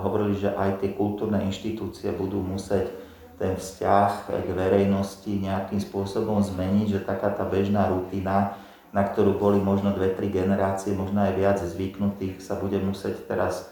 hovorili, 0.02 0.42
že 0.42 0.50
aj 0.50 0.82
tie 0.82 0.98
kultúrne 0.98 1.38
inštitúcie 1.46 2.10
budú 2.10 2.42
musieť 2.42 2.90
ten 3.38 3.54
vzťah 3.54 4.32
k 4.42 4.50
verejnosti 4.50 5.30
nejakým 5.30 5.78
spôsobom 5.78 6.42
zmeniť, 6.42 6.98
že 6.98 7.06
taká 7.06 7.30
tá 7.30 7.46
bežná 7.46 7.94
rutina, 7.94 8.58
na 8.96 9.04
ktorú 9.04 9.36
boli 9.36 9.60
možno 9.60 9.92
dve, 9.92 10.16
tri 10.16 10.32
generácie, 10.32 10.96
možno 10.96 11.20
aj 11.28 11.36
viac 11.36 11.60
zvyknutých, 11.60 12.40
sa 12.40 12.56
bude 12.56 12.80
musieť 12.80 13.28
teraz 13.28 13.68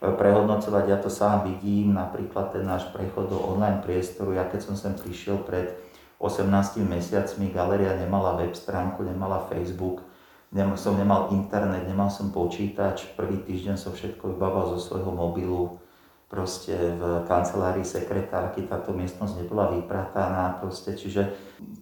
e, 0.00 0.08
prehodnocovať. 0.08 0.84
Ja 0.88 0.96
to 0.96 1.12
sám 1.12 1.44
vidím, 1.44 1.92
napríklad 1.92 2.56
ten 2.56 2.64
náš 2.64 2.88
prechod 2.88 3.28
do 3.28 3.36
online 3.36 3.84
priestoru. 3.84 4.32
Ja 4.32 4.48
keď 4.48 4.72
som 4.72 4.74
sem 4.80 4.96
prišiel 4.96 5.44
pred 5.44 5.76
18 6.24 6.48
mesiacmi, 6.88 7.52
galéria 7.52 7.92
nemala 8.00 8.40
web 8.40 8.56
stránku, 8.56 9.04
nemala 9.04 9.44
Facebook, 9.52 10.00
nemal, 10.48 10.80
som 10.80 10.96
nemal 10.96 11.28
internet, 11.36 11.84
nemal 11.84 12.08
som 12.08 12.32
počítač, 12.32 13.12
prvý 13.12 13.44
týždeň 13.44 13.76
som 13.76 13.92
všetko 13.92 14.40
vybával 14.40 14.72
zo 14.72 14.80
svojho 14.80 15.12
mobilu, 15.12 15.81
proste 16.32 16.72
v 16.72 17.28
kancelárii 17.28 17.84
sekretárky 17.84 18.64
táto 18.64 18.96
miestnosť 18.96 19.44
nebola 19.44 19.68
vyprataná, 19.76 20.56
proste, 20.64 20.96
čiže 20.96 21.28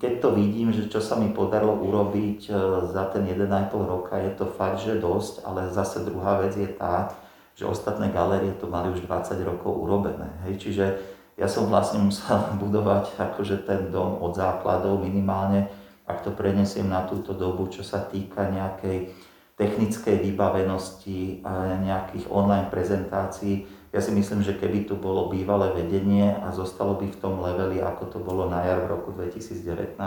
keď 0.03 0.19
to 0.19 0.35
vidím, 0.35 0.75
že 0.75 0.91
čo 0.91 0.99
sa 0.99 1.15
mi 1.15 1.31
podarilo 1.31 1.79
urobiť 1.79 2.51
e, 2.51 2.53
za 2.91 3.15
ten 3.15 3.31
1,5 3.31 3.47
roka, 3.79 4.19
je 4.19 4.35
to 4.35 4.51
fakt, 4.51 4.83
že 4.83 4.99
dosť, 4.99 5.47
ale 5.47 5.71
zase 5.71 6.03
druhá 6.03 6.43
vec 6.43 6.59
je 6.59 6.67
tá, 6.67 7.15
že 7.55 7.63
ostatné 7.63 8.11
galérie 8.11 8.51
to 8.59 8.67
mali 8.67 8.91
už 8.91 9.07
20 9.07 9.39
rokov 9.47 9.71
urobené, 9.71 10.27
hej, 10.51 10.59
čiže 10.59 10.99
ja 11.39 11.47
som 11.47 11.71
vlastne 11.71 12.03
musel 12.03 12.43
budovať 12.63 13.23
akože 13.23 13.63
ten 13.63 13.95
dom 13.95 14.19
od 14.19 14.35
základov 14.35 14.99
minimálne, 14.99 15.71
ak 16.11 16.27
to 16.27 16.35
prenesiem 16.35 16.91
na 16.91 17.07
túto 17.07 17.39
dobu, 17.39 17.71
čo 17.71 17.87
sa 17.87 18.03
týka 18.03 18.51
nejakej 18.51 19.15
technickej 19.55 20.25
vybavenosti 20.25 21.45
nejakých 21.85 22.33
online 22.33 22.73
prezentácií, 22.73 23.69
ja 23.91 23.99
si 23.99 24.15
myslím, 24.15 24.47
že 24.47 24.55
keby 24.55 24.87
tu 24.87 24.95
bolo 24.95 25.27
bývalé 25.27 25.75
vedenie 25.75 26.31
a 26.39 26.55
zostalo 26.55 26.95
by 26.95 27.11
v 27.11 27.19
tom 27.19 27.43
leveli, 27.43 27.83
ako 27.83 28.07
to 28.07 28.19
bolo 28.23 28.47
na 28.47 28.63
jar 28.63 28.87
v 28.87 28.91
roku 28.95 29.11
2019, 29.11 29.99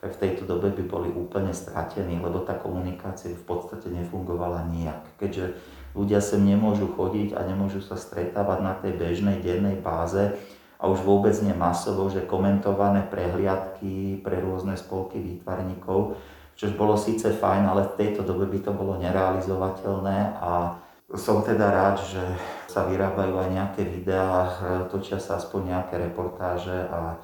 tak 0.00 0.10
v 0.16 0.20
tejto 0.20 0.48
dobe 0.50 0.74
by 0.74 0.82
boli 0.88 1.08
úplne 1.14 1.54
stratení, 1.54 2.18
lebo 2.18 2.42
tá 2.42 2.58
komunikácia 2.58 3.30
v 3.30 3.44
podstate 3.46 3.86
nefungovala 3.92 4.66
nijak. 4.72 5.04
Keďže 5.20 5.54
ľudia 5.94 6.18
sem 6.18 6.42
nemôžu 6.42 6.90
chodiť 6.90 7.38
a 7.38 7.46
nemôžu 7.46 7.78
sa 7.84 7.94
stretávať 7.94 8.58
na 8.66 8.74
tej 8.74 8.98
bežnej 8.98 9.38
dennej 9.38 9.78
báze 9.78 10.34
a 10.80 10.88
už 10.88 11.04
vôbec 11.04 11.36
nie 11.44 11.54
masovo, 11.54 12.08
že 12.10 12.26
komentované 12.26 13.06
prehliadky 13.06 14.24
pre 14.24 14.40
rôzne 14.42 14.74
spolky 14.74 15.20
výtvarníkov, 15.20 16.16
čo 16.58 16.64
bolo 16.74 16.98
síce 16.98 17.30
fajn, 17.30 17.62
ale 17.68 17.86
v 17.92 17.96
tejto 18.00 18.26
dobe 18.26 18.48
by 18.48 18.58
to 18.64 18.72
bolo 18.74 18.98
nerealizovateľné 18.98 20.40
a 20.40 20.80
som 21.18 21.42
teda 21.42 21.66
rád, 21.70 21.98
že 22.06 22.22
sa 22.70 22.86
vyrábajú 22.86 23.34
aj 23.34 23.50
nejaké 23.50 23.82
videá, 23.82 24.46
točia 24.86 25.18
sa 25.18 25.42
aspoň 25.42 25.74
nejaké 25.74 25.98
reportáže 25.98 26.86
a 26.86 27.18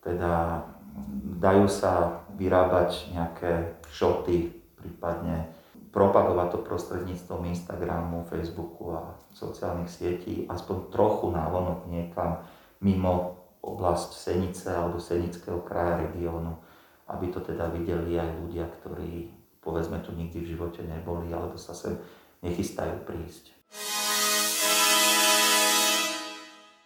teda 0.00 0.64
dajú 1.36 1.68
sa 1.68 2.24
vyrábať 2.40 3.12
nejaké 3.12 3.76
šoty, 3.92 4.56
prípadne 4.80 5.52
propagovať 5.92 6.56
to 6.56 6.58
prostredníctvom 6.64 7.48
Instagramu, 7.52 8.28
Facebooku 8.28 8.92
a 8.96 9.16
sociálnych 9.32 9.88
sietí, 9.88 10.44
aspoň 10.48 10.92
trochu 10.92 11.32
návonok 11.32 11.88
niekam 11.88 12.40
mimo 12.84 13.36
oblasť 13.64 14.10
Senice 14.12 14.68
alebo 14.72 15.00
Senického 15.00 15.60
kraja 15.64 16.04
regiónu, 16.08 16.56
aby 17.08 17.32
to 17.32 17.40
teda 17.40 17.68
videli 17.72 18.16
aj 18.16 18.28
ľudia, 18.44 18.64
ktorí 18.80 19.32
povedzme 19.64 19.98
tu 20.04 20.12
nikdy 20.14 20.44
v 20.44 20.50
živote 20.54 20.84
neboli 20.84 21.32
alebo 21.32 21.58
sa 21.58 21.74
sem 21.74 21.98
nechystajú 22.42 23.04
prísť. 23.06 23.56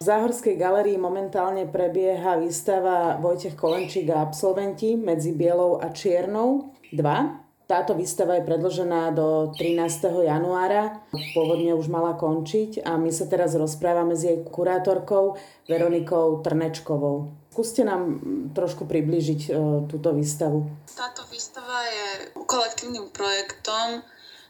V 0.01 0.09
Záhorskej 0.09 0.57
galerii 0.57 0.97
momentálne 0.97 1.69
prebieha 1.69 2.41
výstava 2.41 3.21
Vojtech 3.21 3.53
Kolenčík 3.53 4.09
a 4.09 4.25
absolventi 4.25 4.97
medzi 4.97 5.29
bielou 5.29 5.77
a 5.77 5.93
čiernou 5.93 6.73
2. 6.89 7.69
Táto 7.69 7.93
výstava 7.95 8.35
je 8.35 8.43
predložená 8.43 9.13
do 9.13 9.53
13. 9.55 10.25
januára. 10.25 11.05
Pôvodne 11.37 11.77
už 11.77 11.87
mala 11.87 12.17
končiť 12.17 12.83
a 12.83 12.97
my 12.97 13.13
sa 13.13 13.29
teraz 13.29 13.55
rozprávame 13.55 14.17
s 14.17 14.25
jej 14.25 14.41
kurátorkou 14.43 15.39
Veronikou 15.69 16.41
Trnečkovou. 16.43 17.31
Skúste 17.53 17.87
nám 17.87 18.19
trošku 18.57 18.89
približiť 18.89 19.41
e, 19.47 19.49
túto 19.87 20.11
výstavu. 20.11 20.67
Táto 20.97 21.23
výstava 21.31 21.85
je 21.87 22.07
kolektívnym 22.43 23.07
projektom 23.13 24.03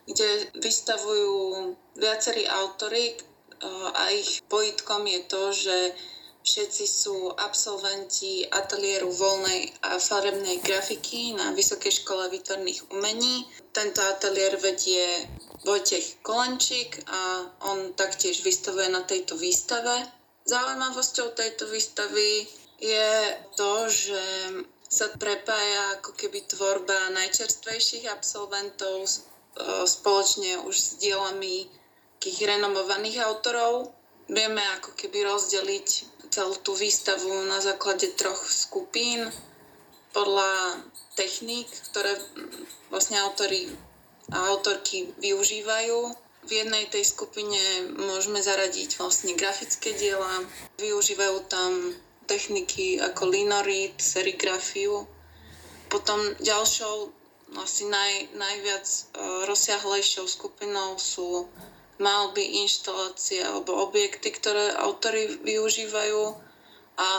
kde 0.07 0.49
vystavujú 0.57 1.33
viacerí 1.97 2.47
autory 2.47 3.13
a 3.93 4.09
ich 4.09 4.41
pojitkom 4.49 5.05
je 5.05 5.21
to, 5.29 5.43
že 5.53 5.77
všetci 6.41 6.85
sú 6.89 7.29
absolventi 7.37 8.49
ateliéru 8.49 9.13
voľnej 9.13 9.69
a 9.85 10.01
farebnej 10.01 10.57
grafiky 10.65 11.37
na 11.37 11.53
Vysokej 11.53 12.01
škole 12.01 12.33
výtvarných 12.33 12.89
umení. 12.89 13.45
Tento 13.69 14.01
ateliér 14.01 14.57
vedie 14.57 15.05
Vojtech 15.61 16.25
Kolenčík 16.25 17.05
a 17.05 17.45
on 17.69 17.93
taktiež 17.93 18.41
vystavuje 18.41 18.89
na 18.89 19.05
tejto 19.05 19.37
výstave. 19.37 20.09
Zaujímavosťou 20.49 21.37
tejto 21.37 21.69
výstavy 21.69 22.49
je 22.81 23.13
to, 23.53 23.85
že 23.85 24.23
sa 24.89 25.13
prepája 25.21 26.01
ako 26.01 26.17
keby 26.17 26.41
tvorba 26.49 27.13
najčerstvejších 27.13 28.09
absolventov 28.09 29.05
E, 29.05 29.30
spoločne 29.85 30.63
už 30.63 30.75
s 30.75 30.89
dielami 31.01 31.67
takých 32.21 32.53
renomovaných 32.57 33.25
autorov. 33.25 33.89
Vieme 34.29 34.61
ako 34.79 34.93
keby 34.95 35.27
rozdeliť 35.27 35.87
celú 36.31 36.55
tú 36.63 36.71
výstavu 36.77 37.49
na 37.51 37.59
základe 37.59 38.13
troch 38.15 38.39
skupín 38.39 39.27
podľa 40.15 40.79
techník, 41.19 41.67
ktoré 41.91 42.15
vlastne 42.87 43.19
autory 43.19 43.67
a 44.31 44.53
autorky 44.55 45.11
využívajú. 45.19 46.15
V 46.41 46.51
jednej 46.51 46.87
tej 46.87 47.05
skupine 47.05 47.91
môžeme 47.99 48.39
zaradiť 48.39 48.97
vlastne 48.97 49.35
grafické 49.35 49.93
diela. 49.93 50.41
Využívajú 50.79 51.37
tam 51.51 51.93
techniky 52.25 52.97
ako 52.97 53.27
linorit, 53.27 53.99
serigrafiu. 53.99 55.03
Potom 55.91 56.17
ďalšou 56.39 57.20
asi 57.59 57.87
naj, 57.89 58.31
najviac 58.35 58.85
uh, 58.87 59.43
rozsiahlejšou 59.49 60.27
skupinou 60.27 60.95
sú 60.95 61.49
malby, 62.01 62.65
inštalácie 62.65 63.45
alebo 63.45 63.77
objekty, 63.85 64.33
ktoré 64.33 64.73
autory 64.79 65.37
využívajú 65.45 66.33
a 66.97 67.09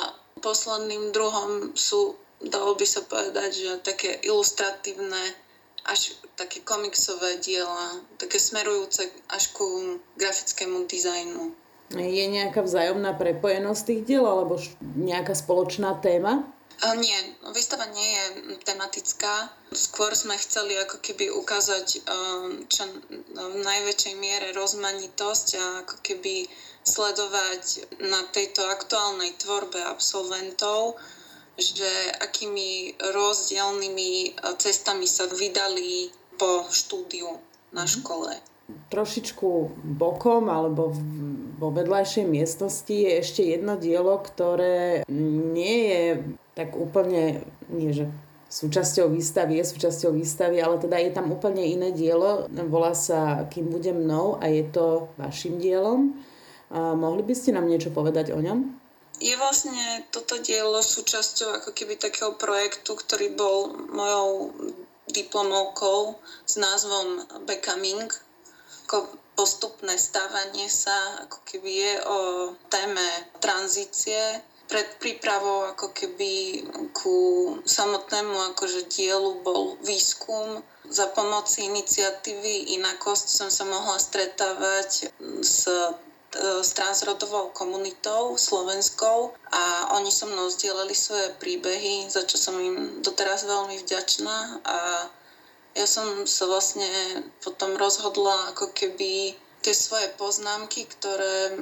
posledným 0.43 1.15
druhom 1.15 1.77
sú, 1.79 2.19
dalo 2.43 2.75
by 2.75 2.87
sa 2.87 3.07
povedať, 3.07 3.51
že 3.55 3.85
také 3.87 4.19
ilustratívne 4.27 5.39
až 5.87 6.15
také 6.39 6.62
komiksové 6.62 7.43
diela, 7.43 8.03
také 8.19 8.39
smerujúce 8.39 9.11
až 9.31 9.45
ku 9.55 9.99
grafickému 10.19 10.87
dizajnu. 10.87 11.55
Je 11.93 12.25
nejaká 12.31 12.65
vzájomná 12.65 13.12
prepojenosť 13.19 13.83
tých 13.85 14.03
diel 14.07 14.25
alebo 14.25 14.57
nejaká 14.81 15.37
spoločná 15.37 16.01
téma? 16.01 16.49
Nie, 16.83 17.19
výstava 17.55 17.87
nie 17.95 18.09
je 18.11 18.25
tematická. 18.67 19.55
Skôr 19.71 20.11
sme 20.19 20.35
chceli 20.35 20.75
ako 20.83 20.99
keby 20.99 21.31
ukázať 21.31 21.87
um, 22.02 22.67
čo 22.67 22.91
v 23.33 23.57
najväčšej 23.62 24.14
miere 24.19 24.50
rozmanitosť 24.50 25.49
a 25.57 25.64
ako 25.87 25.97
keby 26.02 26.50
sledovať 26.83 27.87
na 28.02 28.26
tejto 28.35 28.67
aktuálnej 28.67 29.38
tvorbe 29.38 29.79
absolventov, 29.79 30.99
že 31.55 31.88
akými 32.19 32.99
rozdielnymi 32.99 34.43
uh, 34.43 34.59
cestami 34.59 35.07
sa 35.07 35.31
vydali 35.31 36.11
po 36.35 36.67
štúdiu 36.67 37.38
na 37.71 37.87
mhm. 37.87 37.93
škole. 37.95 38.33
Trošičku 38.91 39.49
bokom 40.00 40.49
alebo 40.49 40.91
vo 41.62 41.69
vedľajšej 41.71 42.26
miestnosti 42.26 42.91
je 42.91 43.11
ešte 43.21 43.43
jedno 43.47 43.79
dielo, 43.79 44.19
ktoré 44.19 45.07
nie 45.07 45.79
je 45.87 46.05
tak 46.53 46.77
úplne, 46.77 47.45
nie 47.73 47.93
že 47.93 48.09
súčasťou 48.53 49.09
výstavy, 49.09 49.57
je 49.61 49.73
súčasťou 49.73 50.13
výstavy, 50.13 50.61
ale 50.61 50.77
teda 50.77 51.01
je 51.01 51.11
tam 51.17 51.33
úplne 51.33 51.65
iné 51.65 51.89
dielo, 51.97 52.49
volá 52.69 52.93
sa 52.93 53.49
Kým 53.49 53.73
budem 53.73 53.97
mnou 54.05 54.37
a 54.37 54.49
je 54.53 54.69
to 54.69 55.09
vašim 55.17 55.57
dielom. 55.57 56.13
A 56.73 56.93
mohli 56.93 57.25
by 57.25 57.33
ste 57.33 57.57
nám 57.57 57.69
niečo 57.69 57.93
povedať 57.93 58.33
o 58.33 58.41
ňom? 58.41 58.83
je 59.23 59.35
vlastne 59.39 60.03
toto 60.11 60.43
dielo 60.43 60.83
súčasťou 60.83 61.63
ako 61.63 61.71
keby 61.71 61.95
takého 61.95 62.35
projektu, 62.35 62.99
ktorý 62.99 63.39
bol 63.39 63.71
mojou 63.95 64.51
diplomovkou 65.15 66.19
s 66.43 66.59
názvom 66.59 67.23
Becoming, 67.47 68.11
ako 68.85 69.15
postupné 69.39 69.95
stávanie 69.95 70.67
sa, 70.67 71.23
ako 71.23 71.39
keby 71.47 71.71
je 71.71 71.95
o 72.03 72.19
téme 72.67 73.07
tranzície, 73.39 74.43
pred 74.73 74.88
prípravou 74.97 75.69
ako 75.76 75.93
keby 75.93 76.64
ku 76.97 77.17
samotnému 77.61 78.57
akože 78.57 78.88
dielu 78.88 79.45
bol 79.45 79.76
výskum. 79.85 80.64
Za 80.88 81.12
pomoci 81.12 81.69
iniciatívy 81.69 82.73
Inakosť 82.81 83.26
som 83.29 83.49
sa 83.52 83.69
mohla 83.69 84.00
stretávať 84.00 85.12
s 85.45 85.69
s 86.33 86.73
transrodovou 86.73 87.52
komunitou 87.52 88.41
slovenskou 88.41 89.37
a 89.52 89.93
oni 90.00 90.09
so 90.09 90.25
mnou 90.25 90.49
zdieľali 90.49 90.97
svoje 90.97 91.29
príbehy, 91.37 92.09
za 92.09 92.25
čo 92.25 92.41
som 92.41 92.57
im 92.57 93.05
doteraz 93.05 93.45
veľmi 93.45 93.76
vďačná 93.85 94.64
a 94.64 94.79
ja 95.73 95.87
som 95.88 96.25
sa 96.29 96.49
vlastne 96.49 96.88
potom 97.45 97.76
rozhodla 97.76 98.52
ako 98.57 98.73
keby 98.73 99.37
tie 99.62 99.75
svoje 99.75 100.11
poznámky, 100.19 100.85
ktoré 100.90 101.54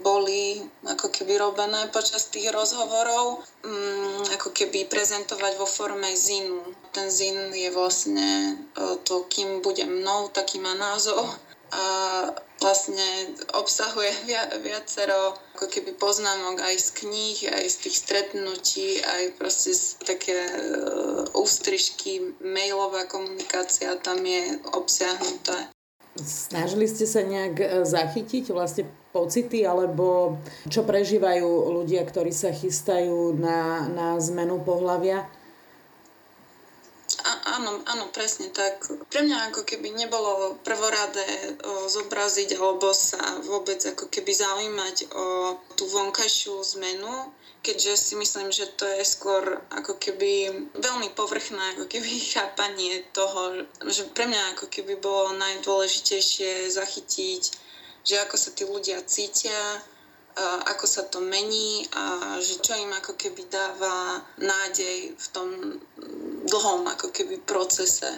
boli 0.00 0.64
ako 0.88 1.12
keby 1.12 1.36
robené 1.36 1.86
počas 1.92 2.32
tých 2.32 2.48
rozhovorov, 2.48 3.44
um, 3.62 4.24
ako 4.32 4.56
keby 4.56 4.88
prezentovať 4.88 5.60
vo 5.60 5.68
forme 5.68 6.08
zinu. 6.16 6.64
Ten 6.96 7.12
zin 7.12 7.52
je 7.52 7.72
vlastne 7.72 8.28
e, 8.52 9.00
to, 9.00 9.24
kým 9.24 9.64
budem 9.64 10.04
mnou, 10.04 10.28
taký 10.28 10.60
má 10.60 10.76
názov 10.76 11.24
a 11.72 11.84
vlastne 12.60 13.32
obsahuje 13.56 14.12
viacero 14.60 15.32
ako 15.56 15.72
keby 15.72 15.96
poznámok 15.96 16.60
aj 16.60 16.76
z 16.76 16.88
kníh, 17.00 17.38
aj 17.48 17.64
z 17.64 17.76
tých 17.88 17.96
stretnutí, 17.96 19.00
aj 19.00 19.40
proste 19.40 19.72
z 19.72 19.96
také 20.04 20.36
uh, 20.36 21.24
ústrižky, 21.32 22.36
mailová 22.44 23.08
komunikácia 23.08 23.96
tam 24.04 24.20
je 24.20 24.60
obsiahnuté. 24.76 25.71
Snažili 26.20 26.84
ste 26.84 27.08
sa 27.08 27.24
nejak 27.24 27.56
e, 27.56 27.66
zachytiť 27.88 28.52
vlastne 28.52 28.84
pocity, 29.16 29.64
alebo 29.64 30.36
čo 30.68 30.84
prežívajú 30.84 31.72
ľudia, 31.72 32.04
ktorí 32.04 32.32
sa 32.32 32.52
chystajú 32.52 33.36
na, 33.40 33.88
na 33.88 34.20
zmenu 34.20 34.60
pohľavia? 34.60 35.24
áno, 37.62 37.78
áno, 37.86 38.04
presne 38.10 38.48
tak. 38.50 38.88
Pre 39.12 39.20
mňa 39.22 39.52
ako 39.52 39.62
keby 39.62 39.92
nebolo 39.94 40.56
prvoradé 40.64 41.26
o, 41.62 41.86
zobraziť 41.86 42.56
alebo 42.56 42.90
sa 42.96 43.20
vôbec 43.44 43.78
ako 43.78 44.08
keby 44.08 44.32
zaujímať 44.32 44.96
o 45.12 45.24
tú 45.76 45.84
vonkajšiu 45.86 46.58
zmenu, 46.76 47.30
keďže 47.62 47.94
si 47.96 48.14
myslím, 48.18 48.50
že 48.50 48.66
to 48.74 48.84
je 48.84 49.06
skôr 49.06 49.62
ako 49.70 49.94
keby 50.02 50.50
veľmi 50.74 51.08
povrchné 51.14 51.78
ako 51.78 51.86
keby 51.86 52.10
chápanie 52.34 53.06
toho, 53.14 53.64
že 53.86 54.10
pre 54.10 54.26
mňa 54.26 54.58
ako 54.58 54.66
keby 54.66 54.98
bolo 54.98 55.32
najdôležitejšie 55.38 56.68
zachytiť, 56.68 57.42
že 58.02 58.14
ako 58.18 58.36
sa 58.36 58.50
tí 58.50 58.66
ľudia 58.66 58.98
cítia, 59.06 59.80
ako 60.66 60.86
sa 60.88 61.04
to 61.06 61.20
mení 61.20 61.84
a 61.92 62.36
že 62.40 62.58
čo 62.64 62.72
im 62.72 62.88
ako 62.88 63.14
keby 63.20 63.52
dáva 63.52 64.24
nádej 64.40 65.12
v 65.12 65.26
tom 65.28 65.48
dlhom 66.48 66.88
ako 66.88 67.12
keby 67.12 67.36
procese 67.44 68.08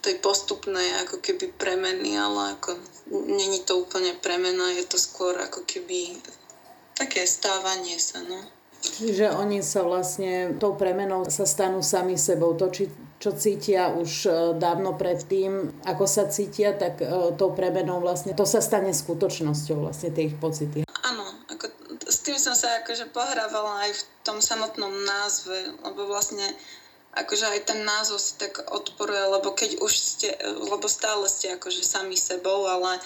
tej 0.00 0.16
postupnej 0.24 1.04
ako 1.04 1.20
keby 1.20 1.52
premeny, 1.60 2.16
ale 2.16 2.56
ako 2.56 2.80
není 3.12 3.60
to 3.68 3.84
úplne 3.84 4.16
premena, 4.16 4.72
je 4.72 4.88
to 4.88 4.96
skôr 4.96 5.36
ako 5.36 5.68
keby 5.68 6.16
také 6.96 7.28
stávanie 7.28 8.00
sa, 8.00 8.24
no. 8.24 8.40
Čiže 8.80 9.36
oni 9.36 9.60
sa 9.60 9.84
vlastne 9.84 10.56
tou 10.56 10.72
premenou 10.72 11.28
sa 11.28 11.44
stanú 11.44 11.84
sami 11.84 12.16
sebou. 12.16 12.56
To, 12.56 12.72
či, 12.72 12.88
čo 13.20 13.36
cítia 13.36 13.92
už 13.92 14.10
e, 14.24 14.30
dávno 14.56 14.96
predtým, 14.96 15.84
ako 15.84 16.08
sa 16.08 16.24
cítia, 16.32 16.72
tak 16.72 17.04
e, 17.04 17.36
tou 17.36 17.52
premenou 17.52 18.00
vlastne 18.00 18.32
to 18.32 18.48
sa 18.48 18.64
stane 18.64 18.96
skutočnosťou, 18.96 19.84
vlastne 19.84 20.08
tie 20.16 20.32
ich 20.32 20.36
pocity. 20.40 20.88
Áno, 21.04 21.24
ako 21.52 21.68
s 22.08 22.18
tým 22.24 22.40
som 22.40 22.56
sa 22.56 22.80
akože 22.80 23.12
pohrávala 23.12 23.84
aj 23.84 24.00
v 24.00 24.02
tom 24.24 24.40
samotnom 24.40 24.92
názve, 25.04 25.76
lebo 25.84 26.08
vlastne 26.08 26.48
akože 27.20 27.52
aj 27.52 27.60
ten 27.68 27.84
názov 27.84 28.16
si 28.16 28.40
tak 28.40 28.64
odporuje, 28.64 29.24
lebo 29.28 29.52
keď 29.52 29.82
už 29.84 29.92
ste, 29.92 30.32
lebo 30.40 30.88
stále 30.88 31.28
ste 31.28 31.52
akože 31.58 31.84
sami 31.84 32.16
sebou, 32.16 32.64
ale 32.64 32.96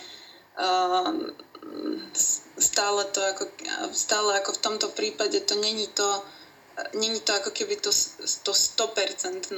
stále 2.55 3.03
to 3.11 3.21
ako, 3.23 3.45
stále 3.91 4.39
ako 4.39 4.51
v 4.55 4.63
tomto 4.63 4.89
prípade 4.95 5.41
to 5.43 5.59
není 5.59 5.87
to, 5.91 6.23
není 6.95 7.21
to 7.21 7.35
ako 7.35 7.51
keby 7.51 7.77
to, 7.77 7.91
to 8.47 8.53
100% 8.55 9.51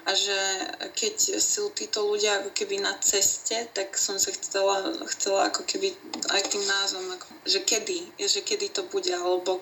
a 0.00 0.10
že 0.16 0.40
keď 0.96 1.36
sú 1.36 1.68
títo 1.76 2.08
ľudia 2.08 2.40
ako 2.40 2.50
keby 2.56 2.80
na 2.80 2.96
ceste, 3.04 3.68
tak 3.76 3.92
som 4.00 4.16
sa 4.16 4.32
chcela, 4.32 4.96
chcela 5.12 5.52
ako 5.52 5.68
keby 5.68 5.92
aj 6.32 6.42
tým 6.48 6.64
názvom, 6.64 7.04
ako, 7.20 7.28
že 7.44 7.60
kedy, 7.60 8.16
že 8.16 8.40
kedy 8.40 8.72
to 8.72 8.88
bude, 8.88 9.12
alebo 9.12 9.60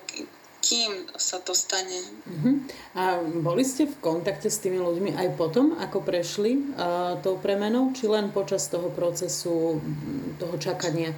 kým 0.58 1.06
sa 1.14 1.38
to 1.38 1.54
stane. 1.54 2.02
Uh-huh. 2.26 2.54
A 2.98 3.22
boli 3.22 3.62
ste 3.62 3.86
v 3.86 3.94
kontakte 4.02 4.50
s 4.50 4.58
tými 4.58 4.82
ľuďmi 4.82 5.14
aj 5.14 5.28
potom, 5.38 5.78
ako 5.78 6.02
prešli 6.02 6.74
uh, 6.74 7.18
tou 7.22 7.38
premenou, 7.38 7.94
či 7.94 8.10
len 8.10 8.34
počas 8.34 8.66
toho 8.66 8.90
procesu, 8.90 9.78
toho 10.36 10.56
čakania? 10.58 11.14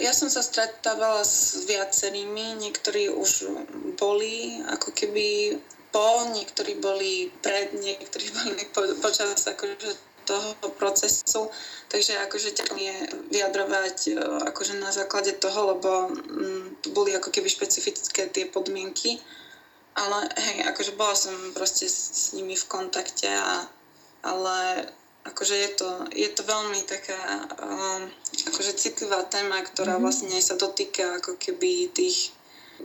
Ja 0.00 0.16
som 0.16 0.32
sa 0.32 0.40
stretávala 0.40 1.20
s 1.20 1.68
viacerými, 1.68 2.56
niektorí 2.60 3.12
už 3.12 3.52
boli 4.00 4.64
ako 4.72 4.88
keby 4.96 5.58
po, 5.92 6.32
niektorí 6.32 6.80
boli 6.80 7.28
pred, 7.44 7.76
niektorí 7.76 8.26
boli 8.40 8.64
po, 8.72 8.80
počas 9.04 9.36
akože 9.44 10.11
toho 10.24 10.54
procesu, 10.78 11.50
takže 11.88 12.18
akože 12.26 12.54
ťažko 12.56 12.76
je 12.78 12.96
vyjadrovať 13.30 13.98
e, 14.08 14.12
akože 14.50 14.78
na 14.78 14.90
základe 14.94 15.32
toho, 15.36 15.76
lebo 15.76 15.90
mm, 16.10 16.82
tu 16.82 16.94
boli 16.94 17.14
ako 17.14 17.30
keby 17.30 17.48
špecifické 17.50 18.30
tie 18.30 18.46
podmienky, 18.46 19.18
ale 19.98 20.28
hej, 20.36 20.64
akože 20.72 20.96
bola 20.96 21.12
som 21.12 21.34
proste 21.52 21.84
s, 21.90 21.98
s 22.12 22.22
nimi 22.32 22.56
v 22.56 22.68
kontakte, 22.70 23.28
a, 23.28 23.66
ale 24.24 24.88
akože 25.22 25.54
je 25.54 25.70
to, 25.78 25.90
je 26.10 26.28
to 26.34 26.42
veľmi 26.42 26.82
taká 26.82 27.46
um, 27.62 28.02
akože 28.50 28.74
citlivá 28.74 29.22
téma, 29.30 29.62
ktorá 29.62 29.94
mm-hmm. 29.94 30.02
vlastne 30.02 30.38
sa 30.42 30.58
dotýka 30.58 31.22
ako 31.22 31.38
keby 31.38 31.94
tých 31.94 32.34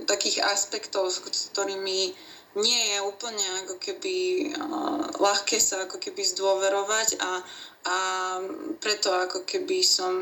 takých 0.06 0.46
aspektov, 0.46 1.10
s 1.10 1.50
ktorými 1.50 2.14
nie 2.58 2.94
je 2.94 3.00
úplne 3.06 3.46
ako 3.64 3.78
keby 3.78 4.16
uh, 4.58 5.14
ľahké 5.22 5.62
sa 5.62 5.86
ako 5.86 6.02
keby 6.02 6.26
zdôverovať 6.26 7.22
a, 7.22 7.32
a 7.86 7.98
preto 8.82 9.14
ako 9.14 9.46
keby 9.46 9.86
som 9.86 10.14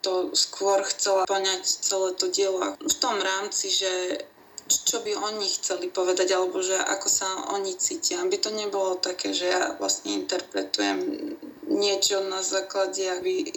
to 0.00 0.32
skôr 0.32 0.80
chcela 0.88 1.28
poňať 1.28 1.60
celé 1.60 2.16
to 2.16 2.32
dielo 2.32 2.72
v 2.80 2.94
tom 2.96 3.20
rámci, 3.20 3.68
že 3.68 4.24
čo 4.70 5.02
by 5.02 5.12
oni 5.18 5.50
chceli 5.50 5.90
povedať, 5.90 6.30
alebo 6.30 6.62
že 6.62 6.78
ako 6.78 7.08
sa 7.10 7.26
oni 7.58 7.74
cítia. 7.74 8.22
Aby 8.22 8.38
to 8.38 8.54
nebolo 8.54 9.02
také, 9.02 9.34
že 9.34 9.50
ja 9.50 9.74
vlastne 9.82 10.14
interpretujem 10.14 10.98
niečo 11.66 12.22
na 12.30 12.38
základe 12.38 13.02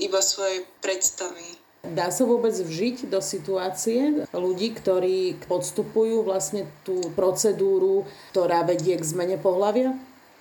iba 0.02 0.22
svojej 0.22 0.66
predstavy. 0.82 1.46
Dá 1.84 2.08
sa 2.16 2.24
vôbec 2.24 2.56
vžiť 2.56 3.12
do 3.12 3.20
situácie 3.20 4.24
ľudí, 4.32 4.72
ktorí 4.72 5.36
podstupujú 5.52 6.24
vlastne 6.24 6.64
tú 6.88 6.96
procedúru, 7.12 8.08
ktorá 8.32 8.64
vedie 8.64 8.96
k 8.96 9.04
zmene 9.04 9.36
pohľavia? 9.36 9.92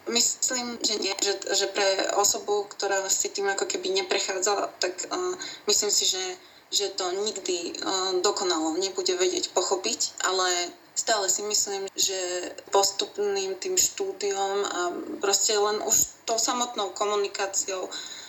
Myslím, 0.06 0.78
že 0.78 1.02
nie, 1.02 1.10
že, 1.18 1.34
že 1.50 1.66
pre 1.74 2.14
osobu, 2.14 2.70
ktorá 2.70 3.02
si 3.10 3.26
tým 3.26 3.50
ako 3.50 3.66
keby 3.66 3.90
neprechádzala, 3.90 4.70
tak 4.78 4.94
uh, 5.10 5.34
myslím 5.66 5.90
si, 5.90 6.14
že, 6.14 6.24
že 6.70 6.94
to 6.94 7.10
nikdy 7.10 7.74
uh, 7.74 8.22
dokonalo 8.22 8.78
nebude 8.78 9.10
vedieť 9.18 9.50
pochopiť, 9.50 10.22
ale 10.22 10.46
stále 10.94 11.26
si 11.26 11.42
myslím, 11.42 11.90
že 11.98 12.18
postupným 12.70 13.58
tým 13.58 13.74
štúdiom 13.74 14.56
a 14.62 14.80
proste 15.18 15.58
len 15.58 15.82
už 15.82 16.22
tou 16.22 16.38
samotnou 16.38 16.94
komunikáciou 16.94 17.90
E, 17.90 18.21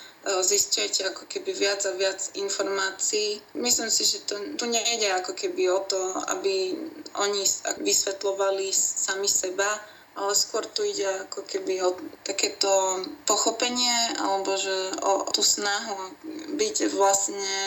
zistujete 0.43 1.03
ako 1.03 1.27
keby 1.27 1.51
viac 1.51 1.83
a 1.83 1.91
viac 1.99 2.31
informácií. 2.39 3.43
Myslím 3.53 3.91
si, 3.91 4.07
že 4.07 4.23
to, 4.23 4.39
tu 4.55 4.65
nejde 4.71 5.11
ako 5.19 5.35
keby 5.35 5.67
o 5.71 5.83
to, 5.83 5.99
aby 6.31 6.79
oni 7.19 7.43
vysvetlovali 7.83 8.71
sami 8.71 9.27
seba, 9.27 9.67
ale 10.13 10.37
skôr 10.37 10.61
tu 10.69 10.85
ide 10.85 11.09
ako 11.25 11.41
keby 11.41 11.81
o 11.81 11.97
takéto 12.21 12.69
pochopenie 13.25 14.13
alebo 14.21 14.53
že 14.53 14.93
o 15.01 15.25
tú 15.33 15.41
snahu 15.41 15.97
byť 16.53 16.75
vlastne 16.93 17.57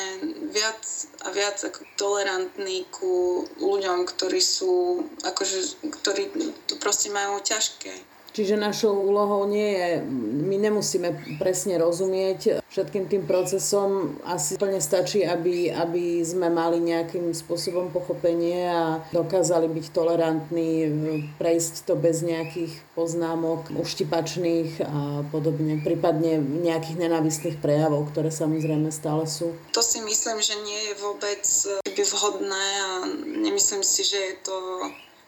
viac 0.54 0.78
a 1.26 1.34
viac 1.34 1.58
ako 1.58 1.82
tolerantný 1.98 2.86
ku 2.94 3.42
ľuďom, 3.58 4.06
ktorí 4.06 4.38
sú 4.38 5.02
akože, 5.26 5.90
ktorí 5.90 6.30
to 6.70 6.78
proste 6.78 7.10
majú 7.10 7.42
ťažké. 7.42 8.15
Čiže 8.36 8.60
našou 8.60 8.92
úlohou 8.92 9.48
nie 9.48 9.72
je, 9.72 10.04
my 10.44 10.60
nemusíme 10.60 11.40
presne 11.40 11.80
rozumieť 11.80 12.60
všetkým 12.68 13.08
tým 13.08 13.24
procesom. 13.24 14.20
Asi 14.28 14.60
plne 14.60 14.76
stačí, 14.84 15.24
aby, 15.24 15.72
aby 15.72 16.20
sme 16.20 16.52
mali 16.52 16.76
nejakým 16.76 17.32
spôsobom 17.32 17.88
pochopenie 17.88 18.68
a 18.68 19.00
dokázali 19.08 19.72
byť 19.72 19.86
tolerantní, 19.88 20.92
prejsť 21.40 21.88
to 21.88 21.96
bez 21.96 22.20
nejakých 22.20 22.76
poznámok 22.92 23.72
uštipačných 23.72 24.84
a 24.84 25.24
podobne, 25.32 25.80
prípadne 25.80 26.36
nejakých 26.36 27.08
nenávistných 27.08 27.56
prejavov, 27.56 28.12
ktoré 28.12 28.28
samozrejme 28.28 28.92
stále 28.92 29.24
sú. 29.24 29.56
To 29.72 29.80
si 29.80 30.04
myslím, 30.04 30.44
že 30.44 30.60
nie 30.60 30.92
je 30.92 30.94
vôbec 31.00 31.40
vhodné 31.96 32.66
a 32.84 32.90
nemyslím 33.24 33.80
si, 33.80 34.04
že 34.04 34.20
je 34.20 34.34
to 34.44 34.56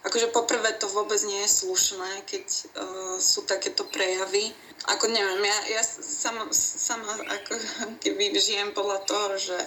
Akože 0.06 0.30
poprvé 0.30 0.78
to 0.78 0.86
vôbec 0.86 1.18
nie 1.26 1.42
je 1.42 1.66
slušné, 1.66 2.22
keď 2.30 2.44
uh, 2.46 3.16
sú 3.18 3.42
takéto 3.42 3.82
prejavy. 3.90 4.54
Ako 4.94 5.10
neviem, 5.10 5.42
ja, 5.42 5.58
ja 5.78 5.82
sama, 5.82 6.46
sama 6.54 7.18
ako 7.26 7.52
keby 8.02 8.30
žijem 8.38 8.70
podľa 8.70 9.02
toho, 9.10 9.28
že, 9.36 9.58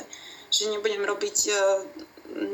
že 0.48 0.72
nebudem 0.72 1.04
robiť 1.04 1.38
uh, 1.52 1.84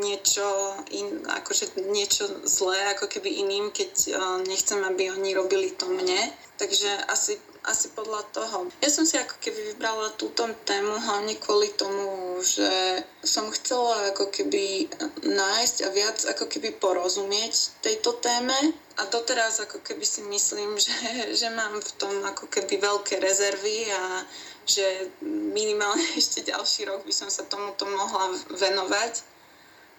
niečo, 0.02 0.46
in, 0.90 1.22
akože 1.22 1.78
niečo 1.94 2.26
zlé 2.50 2.98
ako 2.98 3.06
keby 3.14 3.46
iným, 3.46 3.70
keď 3.70 3.94
uh, 4.10 4.42
nechcem, 4.42 4.82
aby 4.82 5.14
oni 5.14 5.38
robili 5.38 5.70
to 5.78 5.86
mne. 5.86 6.34
Takže 6.58 6.90
asi 7.14 7.38
asi 7.68 7.92
podľa 7.92 8.24
toho. 8.32 8.72
Ja 8.80 8.88
som 8.88 9.04
si 9.04 9.20
ako 9.20 9.36
keby 9.44 9.76
vybrala 9.76 10.16
túto 10.16 10.48
tému 10.64 10.96
hlavne 10.96 11.36
kvôli 11.36 11.68
tomu, 11.76 12.40
že 12.40 13.04
som 13.20 13.52
chcela 13.52 14.16
ako 14.16 14.32
keby 14.32 14.88
nájsť 15.28 15.78
a 15.84 15.90
viac 15.92 16.18
ako 16.32 16.48
keby 16.48 16.80
porozumieť 16.80 17.84
tejto 17.84 18.16
téme 18.24 18.56
a 18.98 19.02
doteraz 19.12 19.60
ako 19.60 19.84
keby 19.84 20.08
si 20.08 20.24
myslím, 20.24 20.80
že, 20.80 20.96
že 21.40 21.52
mám 21.52 21.76
v 21.76 21.92
tom 22.00 22.16
ako 22.24 22.48
keby 22.48 22.80
veľké 22.80 23.20
rezervy 23.20 23.92
a 23.92 24.24
že 24.64 25.12
minimálne 25.28 26.08
ešte 26.20 26.48
ďalší 26.48 26.88
rok 26.88 27.04
by 27.04 27.14
som 27.14 27.28
sa 27.28 27.44
tomuto 27.46 27.84
mohla 27.84 28.32
venovať 28.56 29.36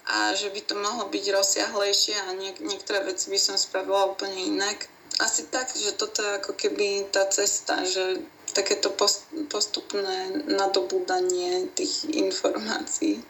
a 0.09 0.33
že 0.33 0.49
by 0.49 0.61
to 0.65 0.73
mohlo 0.73 1.05
byť 1.05 1.25
rozsiahlejšie 1.29 2.17
a 2.17 2.33
niek- 2.33 2.65
niektoré 2.65 3.05
veci 3.05 3.29
by 3.29 3.37
som 3.37 3.53
spravila 3.61 4.09
úplne 4.09 4.57
inak 4.57 4.89
asi 5.17 5.49
tak, 5.49 5.73
že 5.73 5.97
toto 5.97 6.21
je 6.21 6.37
ako 6.37 6.53
keby 6.53 7.09
tá 7.09 7.25
cesta, 7.33 7.81
že 7.81 8.21
takéto 8.53 8.93
postupné 9.49 10.45
nadobúdanie 10.45 11.69
tých 11.73 12.05
informácií. 12.13 13.25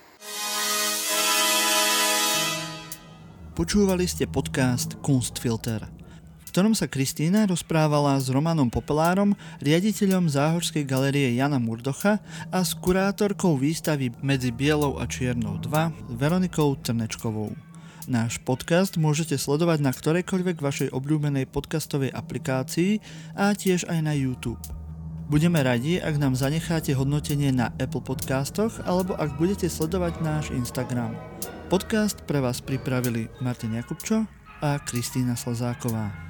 Počúvali 3.56 4.08
ste 4.08 4.24
podcast 4.24 4.96
Kunstfilter, 5.04 5.84
v 6.40 6.48
ktorom 6.48 6.72
sa 6.72 6.88
Kristína 6.88 7.44
rozprávala 7.44 8.16
s 8.16 8.32
Romanom 8.32 8.72
Popelárom, 8.72 9.36
riaditeľom 9.60 10.32
Záhorskej 10.32 10.88
galerie 10.88 11.36
Jana 11.36 11.60
Murdocha 11.60 12.24
a 12.50 12.60
s 12.64 12.72
kurátorkou 12.80 13.60
výstavy 13.60 14.16
Medzi 14.24 14.56
bielou 14.56 14.98
a 14.98 15.06
čiernou 15.06 15.60
2 15.60 16.16
Veronikou 16.16 16.80
Trnečkovou. 16.80 17.69
Náš 18.08 18.40
podcast 18.48 18.96
môžete 18.96 19.36
sledovať 19.36 19.84
na 19.84 19.92
ktorejkoľvek 19.92 20.64
vašej 20.64 20.90
obľúbenej 20.96 21.50
podcastovej 21.52 22.16
aplikácii 22.16 23.04
a 23.36 23.52
tiež 23.52 23.90
aj 23.92 24.00
na 24.00 24.16
YouTube. 24.16 24.62
Budeme 25.28 25.60
radi, 25.60 26.00
ak 26.00 26.16
nám 26.16 26.40
zanecháte 26.40 26.96
hodnotenie 26.96 27.52
na 27.52 27.76
Apple 27.76 28.02
Podcastoch 28.02 28.80
alebo 28.88 29.20
ak 29.20 29.36
budete 29.36 29.68
sledovať 29.68 30.24
náš 30.24 30.46
Instagram. 30.56 31.14
Podcast 31.68 32.24
pre 32.24 32.40
vás 32.40 32.64
pripravili 32.64 33.28
Martin 33.44 33.76
Jakubčo 33.76 34.24
a 34.64 34.80
Kristýna 34.80 35.36
Slazáková. 35.36 36.29